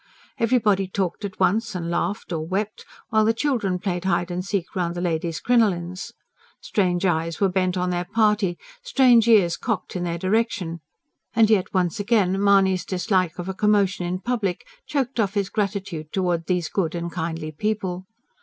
Everybody 0.39 0.87
talked 0.87 1.23
at 1.25 1.39
once 1.39 1.75
and 1.75 1.91
laughed 1.91 2.33
or 2.33 2.43
wept; 2.43 2.85
while 3.09 3.23
the 3.23 3.35
children 3.35 3.77
played 3.77 4.03
hide 4.03 4.31
and 4.31 4.43
seek 4.43 4.75
round 4.75 4.95
the 4.95 4.99
ladies' 4.99 5.39
crinolines. 5.39 6.11
Strange 6.59 7.05
eyes 7.05 7.39
were 7.39 7.49
bent 7.49 7.77
on 7.77 7.91
their 7.91 8.05
party, 8.11 8.57
strange 8.81 9.27
ears 9.27 9.55
cocked 9.57 9.95
in 9.95 10.03
their 10.03 10.17
direction; 10.17 10.79
and 11.35 11.51
yet 11.51 11.71
once 11.71 11.99
again 11.99 12.41
Mahony's 12.43 12.83
dislike 12.83 13.35
to 13.35 13.43
a 13.51 13.53
commotion 13.53 14.03
in 14.03 14.17
public 14.19 14.65
choked 14.87 15.19
off 15.19 15.35
his 15.35 15.49
gratitude 15.49 16.11
towards 16.11 16.45
these 16.45 16.67
good 16.67 16.95
and 16.95 17.11
kindly 17.11 17.51
people. 17.51 18.07